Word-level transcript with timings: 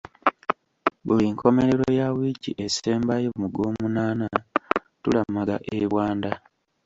Buli 1.05 1.25
nkomerero 1.33 1.85
ya 1.99 2.07
wiiki 2.17 2.51
esembayo 2.65 3.29
mu 3.39 3.47
Gwomunaana 3.53 4.27
tulamaga 5.01 5.55
e 5.75 5.77
Bwanda. 5.91 6.31